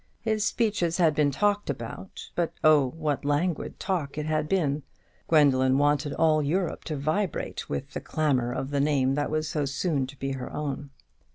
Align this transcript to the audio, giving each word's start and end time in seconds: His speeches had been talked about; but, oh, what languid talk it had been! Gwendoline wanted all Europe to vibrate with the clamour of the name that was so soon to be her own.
His 0.21 0.43
speeches 0.43 0.97
had 0.97 1.13
been 1.13 1.29
talked 1.29 1.69
about; 1.69 2.31
but, 2.33 2.53
oh, 2.63 2.89
what 2.97 3.23
languid 3.23 3.79
talk 3.79 4.17
it 4.17 4.25
had 4.25 4.49
been! 4.49 4.81
Gwendoline 5.27 5.77
wanted 5.77 6.11
all 6.13 6.41
Europe 6.41 6.83
to 6.85 6.95
vibrate 6.97 7.69
with 7.69 7.91
the 7.93 8.01
clamour 8.01 8.51
of 8.51 8.71
the 8.71 8.81
name 8.81 9.13
that 9.13 9.29
was 9.29 9.47
so 9.47 9.65
soon 9.65 10.07
to 10.07 10.17
be 10.17 10.31
her 10.31 10.51
own. 10.51 10.89